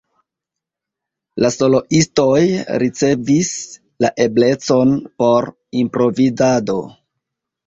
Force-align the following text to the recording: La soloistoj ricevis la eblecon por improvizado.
La 1.43 1.51
soloistoj 1.55 2.39
ricevis 2.85 3.51
la 4.05 4.11
eblecon 4.27 4.97
por 5.25 5.49
improvizado. 5.85 6.81